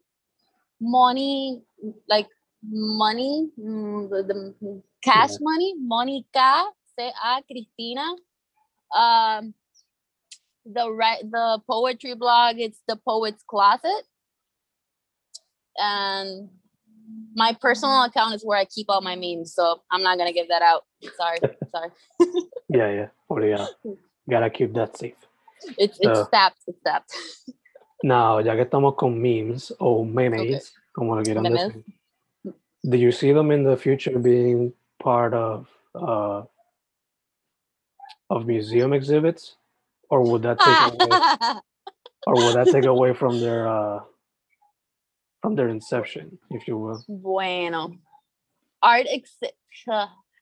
[0.80, 1.62] Money,
[2.08, 2.28] like
[2.62, 4.22] money, mm, the,
[4.60, 5.36] the cash Yeah.
[5.40, 5.74] money.
[5.78, 6.64] Monica
[6.98, 8.06] C A Cristina.
[8.94, 9.54] Um,
[10.66, 12.58] the right the poetry blog.
[12.58, 14.04] It's the Poet's Closet.
[15.78, 16.50] And
[17.34, 20.48] my personal account is where I keep all my memes, so I'm not gonna give
[20.48, 20.84] that out.
[21.16, 21.38] Sorry,
[21.70, 21.90] sorry.
[22.68, 23.44] Yeah, yeah.
[23.44, 23.66] yeah.
[24.30, 25.14] Gotta keep that safe.
[25.78, 26.56] It's it's So- stabbed.
[26.66, 27.10] It's stabbed.
[28.02, 31.68] Now, ya que estamos con memes o memes, como lo quieran Memes.
[31.68, 31.84] decir,
[32.88, 36.42] do you see them in the future being part of uh,
[38.30, 39.56] of museum exhibits,
[40.08, 41.20] or would that take away,
[42.26, 44.00] or would that take away from their uh,
[45.42, 47.04] from their inception, if you will?
[47.08, 47.92] bueno,
[48.82, 49.06] art.
[49.08, 49.38] Ex-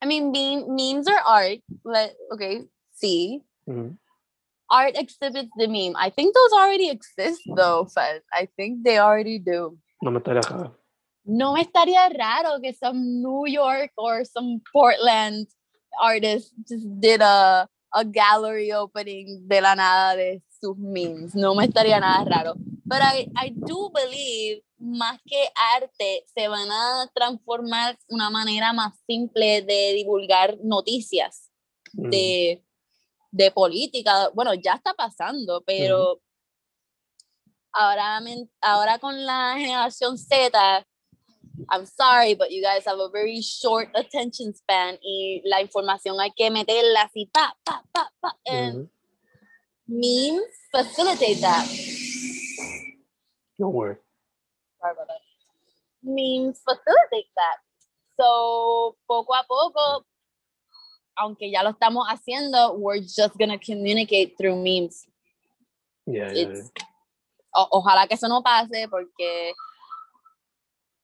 [0.01, 1.59] I mean, meme, memes are art.
[1.85, 2.63] Let okay.
[2.93, 3.97] See, Mhm.
[4.71, 5.97] art exhibits the meme.
[5.97, 7.87] I think those already exist, though.
[7.87, 8.23] Fed.
[8.33, 9.79] I think they already do.
[10.03, 10.21] No me.
[11.31, 15.47] No me estaría raro que some New York or some Portland
[16.01, 21.35] artist just did a, a gallery opening de la nada de sus memes.
[21.35, 22.55] No me estaría nada raro.
[22.87, 28.95] But I, I do believe, más que arte, se van a transformar una manera más
[29.07, 31.45] simple de divulgar noticias
[31.95, 32.11] Mm.
[32.11, 32.63] de,
[33.33, 34.29] de política.
[34.35, 36.21] Bueno, ya está pasando, pero
[37.73, 40.87] ahora, men- ahora con la generación Z,
[41.71, 46.31] I'm sorry, but you guys have a very short attention span y la información hay
[46.37, 48.33] que meterla así, pa, pa, pa, pa.
[48.47, 48.89] And Mhm.
[49.89, 51.67] memes facilitate that.
[53.59, 53.97] Don't worry.
[54.81, 55.21] Sorry about that.
[56.03, 57.59] Memes facilitate that.
[58.17, 60.05] So, poco a poco,
[61.17, 65.07] aunque ya lo estamos haciendo, we're just gonna communicate through memes.
[66.07, 66.63] Yeah, yeah, yeah.
[67.55, 69.53] O- ojalá que eso no pase porque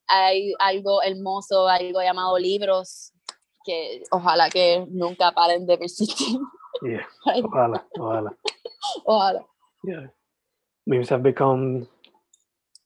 [0.08, 3.12] hay algo hermoso, algo llamado libros
[3.64, 6.38] que ojalá que nunca paren de persistir.
[6.82, 7.06] Yeah.
[7.44, 8.36] Ojalá, ojalá.
[9.06, 9.46] ojalá.
[9.84, 10.10] Yeah.
[10.86, 11.86] Memes have become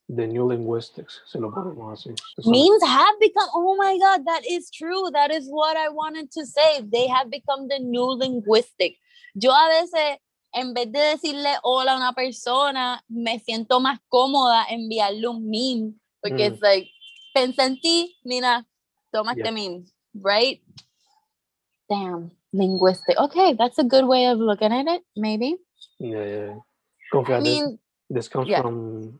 [0.07, 2.13] the new linguistics, si lo ponemos así.
[2.45, 5.09] Memes have become, oh my God, that is true.
[5.11, 6.81] That is what I wanted to say.
[6.81, 8.97] They have become the new linguistic.
[9.35, 10.17] Yo a veces,
[10.53, 15.93] en vez de decirle hola a una persona, me siento más cómoda enviarle un meme.
[16.21, 16.53] Porque Mm.
[16.53, 16.89] it's like,
[17.39, 18.65] pensé en ti, mira,
[19.11, 19.51] toma Yeah.
[19.51, 20.61] meme, right?
[21.89, 23.17] Damn, linguistic.
[23.17, 25.55] Okay, that's a good way of looking at it, maybe.
[25.99, 26.45] Yeah, yeah.
[26.45, 26.55] yeah.
[26.55, 28.61] I Confía, this, mean, this comes yeah.
[28.61, 29.19] from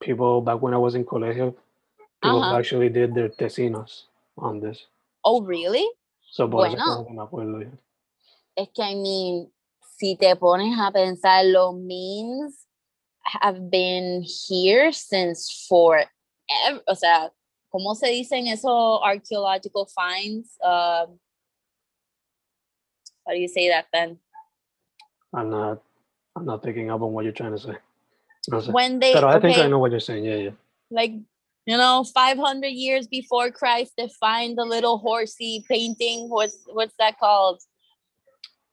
[0.00, 1.54] people back when I was in colegio.
[2.22, 2.56] People Uh-huh.
[2.56, 4.04] actually did their tesinos
[4.36, 4.86] on this.
[5.24, 5.86] oh, really?
[6.30, 7.06] So, por Bueno.
[7.10, 7.60] me acuerdo
[8.56, 9.50] es que, I mean,
[9.98, 12.66] si te pones a pensar, los memes
[13.24, 16.10] have been here since forever.
[16.86, 17.30] O sea,
[17.74, 20.56] ¿cómo se dicen esos archaeological finds?
[20.62, 21.18] Um,
[23.26, 24.18] how do you say that then?
[25.34, 25.82] I'm not,
[26.36, 27.76] I'm not picking up on what you're trying to say.
[28.48, 28.72] No sé.
[28.72, 30.24] When they, I think I know what you're saying.
[30.24, 30.50] Yeah, yeah.
[30.90, 31.14] like,
[31.66, 36.28] you know, 500 years before Christ, they find the little horsey painting.
[36.28, 37.60] What's, what's that called?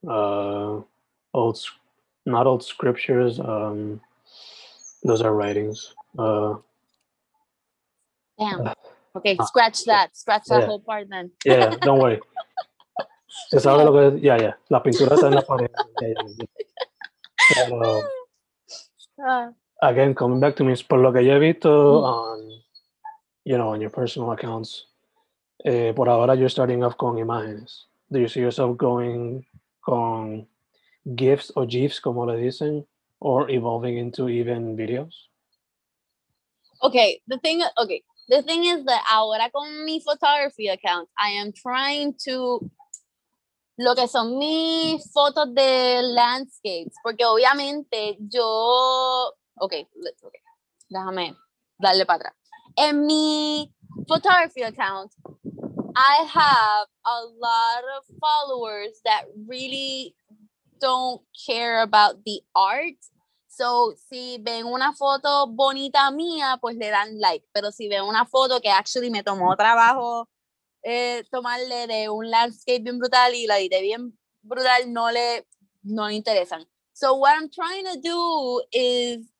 [0.06, 0.82] Uh,
[1.34, 1.58] old,
[2.24, 3.40] not old scriptures.
[3.40, 4.00] Um,
[5.02, 5.92] those are writings.
[6.16, 6.54] Uh,
[8.38, 8.72] Damn.
[9.14, 10.16] Okay, Ah, scratch that.
[10.16, 10.66] Scratch that Yeah.
[10.66, 11.30] whole part then.
[11.44, 12.20] yeah, don't worry.
[13.50, 14.56] Se sabe lo que ya, ya.
[14.68, 15.70] La pintura está en la pared.
[17.48, 18.02] Pero,
[19.20, 19.52] Ah.
[19.82, 22.04] again, coming back to me, por lo que yo he visto Mm.
[22.04, 22.62] on,
[23.44, 24.86] you know, on your personal accounts,
[25.64, 27.86] eh, por ahora you're starting off con imágenes.
[28.10, 29.44] Do you see yourself going
[29.84, 30.48] con
[31.14, 32.86] GIFs o GIFs, como le dicen,
[33.20, 35.28] or evolving into even videos?
[36.84, 38.02] okay the thing okay
[38.32, 42.60] the thing is that ahora con mi photography account i am trying to
[43.78, 50.40] lo que son mis fotos de landscapes porque obviamente yo okay, let's- okay
[50.90, 51.36] déjame
[51.78, 52.34] darle para atrás
[52.76, 53.70] en mi
[54.08, 55.12] photography account
[55.94, 60.14] I have a lot of followers that really
[60.80, 62.96] don't care about the art.
[63.54, 67.46] So, si ven una foto bonita mía, pues le dan like.
[67.52, 70.26] Pero si ven una foto que actually me tomó trabajo
[70.82, 75.46] eh, tomarle de un landscape bien brutal y la edité bien brutal, no le,
[75.82, 76.66] no le interesan.
[76.94, 79.30] So, what I'm trying to do is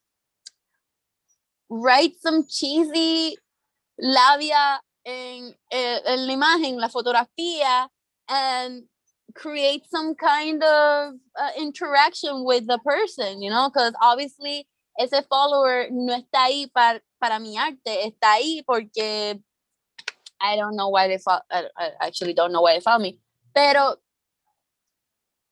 [1.71, 3.39] write some cheesy
[3.97, 7.91] labia en, eh, en la imagen, la fotografía,
[8.29, 8.87] and
[9.35, 14.67] create some kind of uh, interaction with the person, you know, because obviously
[14.99, 19.41] ese follower no está ahí para, para mi arte, está ahí porque
[20.41, 23.19] I don't know why they follow, I, I actually don't know why they follow me,
[23.55, 23.97] pero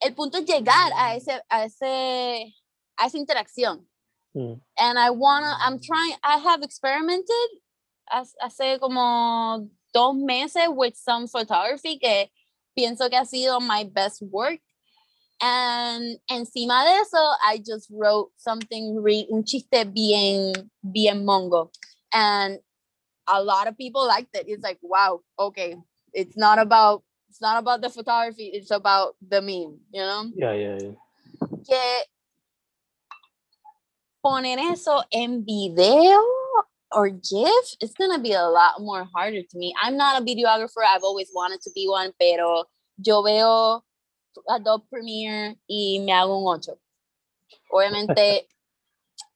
[0.03, 2.55] el punto es llegar a ese, a ese,
[2.99, 3.85] a esa interacción.
[4.37, 4.61] Mm.
[4.79, 7.49] And I wanna, I'm trying, I have experimented
[8.11, 12.31] as hace como dos meses with some photography que
[12.81, 14.61] pienso que ha sido my best work.
[15.43, 20.53] And encima de eso, I just wrote something, re, un chiste bien,
[20.83, 21.71] bien mongo.
[22.13, 22.59] And
[23.27, 24.47] a lot of people liked it.
[24.49, 25.77] It's like, wow, okay,
[26.13, 30.31] it's not about, it's not about the photography, it's about the meme, you know?
[30.35, 30.95] Yeah, yeah, yeah.
[31.67, 32.05] Que
[34.23, 36.19] poner eso en video
[36.93, 39.75] or give, it's gonna be a lot more harder to me.
[39.81, 40.85] I'm not a videographer.
[40.87, 42.65] I've always wanted to be one, pero
[42.97, 43.85] yo veo
[44.49, 46.79] Adobe Premiere y me hago un 8.
[47.73, 48.49] Obviamente,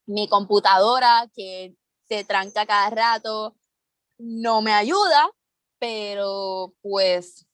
[0.07, 1.75] mi computadora que
[2.09, 3.57] se tranca cada rato
[4.19, 5.31] no me ayuda,
[5.79, 7.45] pero pues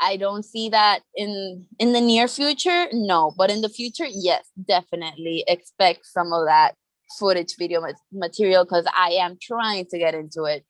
[0.00, 2.88] I don't see that in in the near future.
[2.92, 6.74] No, but in the future, yes, definitely expect some of that
[7.18, 7.80] footage video
[8.12, 10.64] material because I am trying to get into it,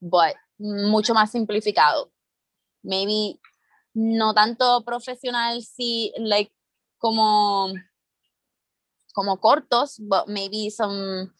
[0.00, 2.10] but mucho más simplificado.
[2.82, 3.40] Maybe
[3.94, 6.52] no tanto profesional, sí, like
[6.98, 7.72] como
[9.14, 11.32] como cortos, but maybe some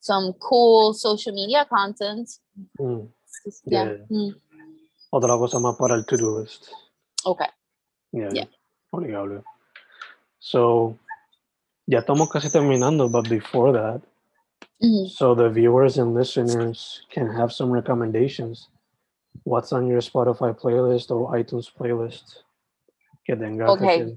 [0.00, 2.28] some cool social media content.
[2.78, 3.08] Mm.
[3.66, 3.84] Yeah.
[3.84, 3.96] Yeah.
[4.10, 4.34] Mm.
[5.12, 6.70] Otra cosa más para el to-do list.
[7.24, 7.48] Okay.
[8.12, 8.30] Yeah.
[8.32, 8.46] Yeah.
[8.92, 9.42] Obligable.
[10.38, 10.98] So,
[11.90, 14.00] ya estamos casi terminando, but before that,
[14.80, 15.10] Mhm.
[15.10, 18.70] so the viewers and listeners can have some recommendations.
[19.42, 22.46] What's on your Spotify playlist or iTunes playlist?
[23.26, 24.16] Que tenga Okay.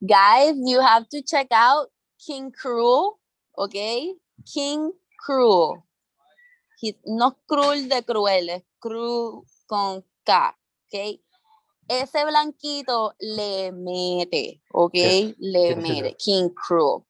[0.00, 3.18] Guys, you have to check out King Cruel,
[3.56, 4.14] okay?
[4.46, 5.84] King Cruel.
[6.80, 10.54] He's no cruel de crueles, cruel con K,
[10.86, 11.20] okay?
[11.88, 15.34] Ese blanquito le mete, okay?
[15.38, 16.16] Le mete.
[16.18, 17.06] King Cruel.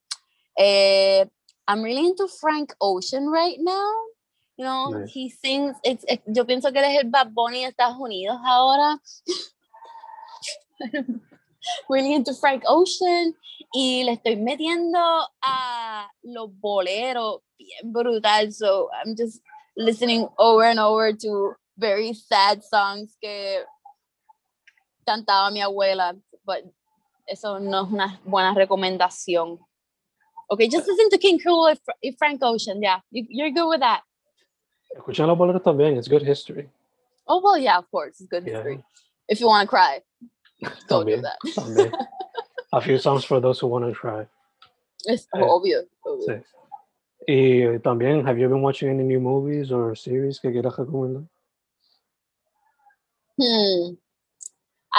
[0.57, 1.25] Eh,
[1.67, 3.93] I'm really into Frank Ocean right now.
[4.57, 5.13] You know, Nice.
[5.13, 8.39] he sings, it's, eh, yo pienso que él es el Bad Bunny de Estados Unidos
[8.45, 8.99] ahora.
[11.89, 13.35] really into Frank Ocean
[13.75, 14.99] y le estoy metiendo
[15.43, 18.53] a los boleros bien brutal.
[18.53, 19.41] So I'm just
[19.77, 23.65] listening over and over to very sad songs que
[25.09, 26.65] cantaba mi abuela, but
[27.27, 29.59] eso no es una buena recomendación.
[30.51, 32.81] Okay, just listen to King Cruel y Frank Ocean.
[32.83, 34.03] Yeah, you, you're good with that.
[34.97, 36.69] Escuchen los boleros también, it's good history.
[37.27, 38.57] Oh well, yeah, of course, it's good Yeah.
[38.57, 38.83] history.
[39.29, 40.01] If you want to cry,
[40.89, 41.39] go do that.
[41.55, 41.93] también.
[42.73, 44.27] A few songs for those who want to cry.
[45.07, 45.41] Es Sí.
[45.41, 46.27] obvio, obvio.
[46.27, 46.45] Sí.
[47.29, 51.25] Y también, have you been watching any new movies or series que quieras recomendar?
[53.39, 53.95] Hmm.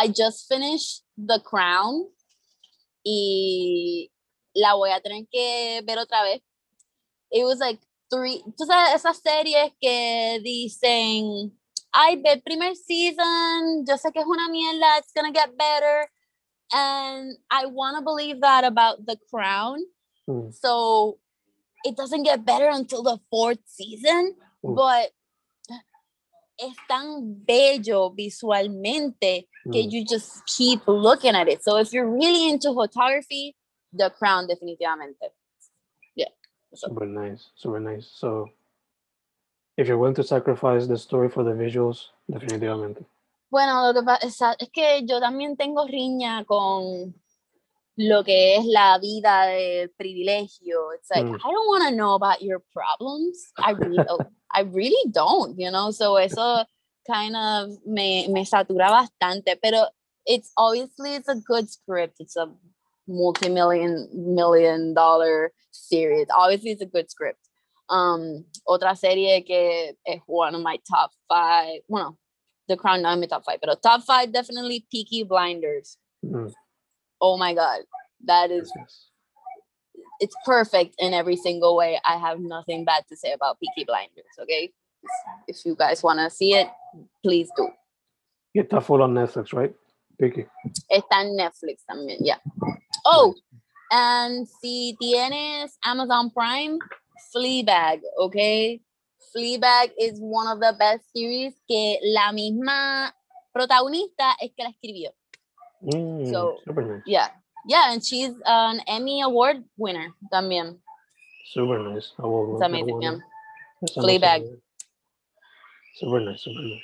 [0.02, 2.08] I just finished The Crown
[3.04, 4.10] y
[4.56, 6.42] la voy a tener que ver otra vez.
[7.32, 7.80] It was like
[8.10, 11.52] three, sabes, esas series que dicen,
[11.92, 16.10] ay, ve el primer season, yo sé que es una mierda, it's gonna get better.
[16.72, 19.80] And I want to believe that about The Crown.
[20.30, 21.18] Mm, So
[21.84, 24.76] it doesn't get better until the fourth season, Mm.
[24.76, 25.12] but
[26.58, 29.92] es tan bello visualmente que mm.
[29.92, 31.64] you just keep looking at it.
[31.64, 33.56] So if you're really into photography,
[33.94, 35.32] The Crown definitivamente.
[36.16, 36.28] Yeah.
[36.74, 38.10] So, Super nice, super nice.
[38.14, 38.50] So,
[39.78, 43.06] if you're willing to sacrifice the story for the visuals, definitivamente.
[43.50, 47.16] bueno, lo que pasa es que yo también tengo riña con
[47.98, 50.94] lo que es la vida de privilegio.
[50.94, 51.36] It's like, Mm.
[51.36, 53.52] I don't want to know about your problems.
[53.58, 54.28] I really don't.
[54.52, 55.92] I really don't, you know?
[55.92, 56.66] So eso
[57.10, 59.88] kind of me, me satura bastante, pero
[60.26, 62.18] it's obviously it's a good script.
[62.20, 62.48] It's a
[63.08, 66.28] multi-million million dollar series.
[66.34, 67.40] Obviously it's a good script.
[67.90, 72.18] Um, otra serie que es one of my top five, bueno,
[72.68, 75.98] The Crown no es mi top five, pero top five definitely Peaky Blinders.
[76.24, 76.54] Mm,
[77.22, 77.82] Oh my god,
[78.26, 78.72] that is
[80.20, 82.00] it's perfect in every single way.
[82.06, 84.26] I have nothing bad to say about Peaky Blinders.
[84.40, 84.72] Okay,
[85.48, 86.68] if you guys want to see it,
[87.24, 87.68] please do.
[88.54, 89.74] Y está full on Netflix, right?
[90.18, 90.46] Picky.
[90.90, 92.40] Está en Netflix también, yeah.
[93.06, 93.34] Oh,
[93.92, 96.78] and si tienes Amazon Prime,
[97.34, 98.82] Fleabag, okay?
[99.36, 103.14] Fleabag is one of the best series que la misma
[103.54, 105.12] protagonista es que la escribió.
[105.82, 107.04] Mm, So- super nice.
[107.06, 107.30] Yeah,
[107.68, 110.80] yeah, and she's an Emmy Award winner también.
[111.54, 112.12] Super nice.
[112.18, 113.18] Will, It's amazing, will- yeah.
[113.96, 114.42] Fleabag.
[114.44, 114.60] sabía.
[116.00, 116.82] Super nice, super nice.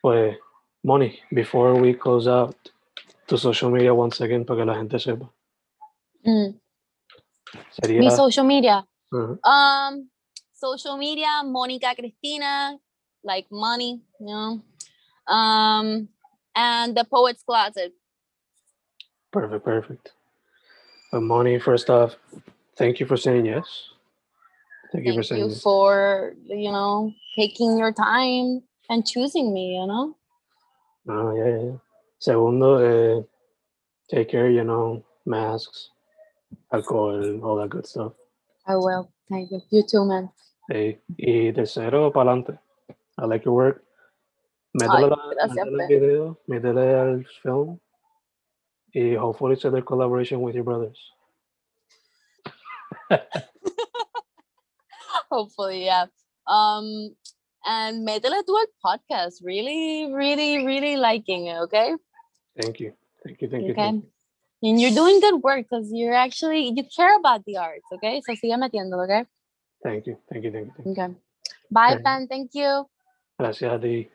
[0.00, 0.36] Pues,
[0.84, 2.54] Moni, before we close out,
[3.26, 5.28] to social media once again para que la gente sepa.
[6.24, 6.54] Mm.
[7.72, 7.98] Sería.
[7.98, 8.86] Mi social media.
[9.12, 9.38] Ujú.
[9.44, 10.08] Um,
[10.54, 12.78] social media, Monica Cristina,
[13.24, 14.62] like money, you know.
[15.26, 16.08] Um,
[16.54, 17.92] and the Poets Closet.
[19.32, 20.12] Perfect, perfect.
[21.10, 22.16] But Moni, first off,
[22.76, 23.90] thank you for saying yes.
[24.96, 29.76] Thank, you for Thank saying you for you know taking your time and choosing me.
[29.76, 30.16] You know.
[31.08, 31.76] Oh, yeah, yeah.
[32.18, 33.22] Segundo, eh,
[34.10, 35.90] take care, you know, masks,
[36.72, 38.12] alcohol, all that good stuff.
[38.66, 39.10] I will.
[39.30, 39.60] Thank you.
[39.70, 40.30] You too, man.
[40.68, 42.58] Hey, y tercero, para adelante.
[43.18, 43.84] I like your work.
[44.74, 47.80] Métele, Ay, la- métele al video, métele al film.
[48.94, 50.98] Y hopefully it's a collaboration with your brothers.
[55.30, 56.06] Hopefully, yeah.
[56.46, 57.14] Um,
[57.66, 59.42] and métele tú al podcast.
[59.42, 61.58] Really, really, really liking it.
[61.66, 61.94] Okay.
[62.60, 62.92] Thank you.
[63.24, 63.72] Thank you, thank you.
[63.72, 63.82] Okay.
[63.82, 64.10] Thank you.
[64.62, 67.86] And you're doing good work because you're actually you care about the arts.
[67.92, 68.22] Okay.
[68.24, 69.04] So sigue metiéndolo.
[69.04, 69.26] Okay.
[69.82, 70.16] Thank you.
[70.30, 70.52] Thank you.
[70.52, 70.72] Thank you.
[70.76, 71.04] Thank you.
[71.04, 71.14] Okay.
[71.70, 72.00] Bye.
[72.02, 72.26] Pen.
[72.28, 72.86] Thank you.
[73.38, 74.08] Gracias a ti.